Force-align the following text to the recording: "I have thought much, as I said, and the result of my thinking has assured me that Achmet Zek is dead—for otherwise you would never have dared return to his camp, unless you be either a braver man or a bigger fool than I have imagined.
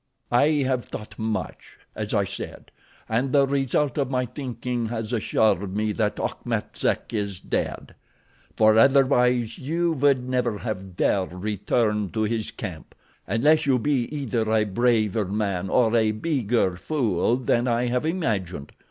"I 0.31 0.63
have 0.65 0.85
thought 0.85 1.19
much, 1.19 1.77
as 1.95 2.11
I 2.11 2.23
said, 2.25 2.71
and 3.07 3.31
the 3.31 3.45
result 3.45 3.99
of 3.99 4.09
my 4.09 4.25
thinking 4.25 4.87
has 4.87 5.13
assured 5.13 5.75
me 5.77 5.91
that 5.91 6.19
Achmet 6.19 6.75
Zek 6.75 7.13
is 7.13 7.39
dead—for 7.39 8.79
otherwise 8.79 9.59
you 9.59 9.91
would 9.91 10.27
never 10.27 10.57
have 10.57 10.97
dared 10.97 11.31
return 11.33 12.09
to 12.13 12.23
his 12.23 12.49
camp, 12.49 12.95
unless 13.27 13.67
you 13.67 13.77
be 13.77 14.05
either 14.05 14.51
a 14.51 14.63
braver 14.63 15.25
man 15.25 15.69
or 15.69 15.95
a 15.95 16.09
bigger 16.13 16.77
fool 16.77 17.37
than 17.37 17.67
I 17.67 17.85
have 17.85 18.03
imagined. 18.03 18.71